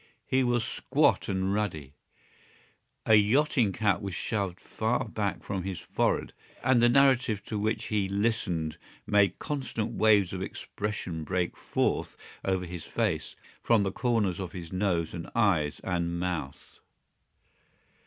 He 0.25 0.43
was 0.43 0.63
squat 0.63 1.29
and 1.29 1.53
ruddy. 1.53 1.93
A 3.05 3.13
yachting 3.13 3.71
cap 3.71 4.01
was 4.01 4.15
shoved 4.15 4.59
far 4.59 5.05
back 5.05 5.43
from 5.43 5.61
his 5.61 5.79
forehead 5.79 6.33
and 6.63 6.81
the 6.81 6.89
narrative 6.89 7.45
to 7.45 7.59
which 7.59 7.83
he 7.89 8.09
listened 8.09 8.79
made 9.05 9.37
constant 9.37 9.91
waves 9.99 10.33
of 10.33 10.41
expression 10.41 11.23
break 11.23 11.55
forth 11.55 12.17
over 12.43 12.65
his 12.65 12.83
face 12.85 13.35
from 13.61 13.83
the 13.83 13.91
corners 13.91 14.39
of 14.39 14.53
his 14.53 14.73
nose 14.73 15.13
and 15.13 15.29
eyes 15.35 15.79
and 15.83 16.19
mouth. 16.19 16.79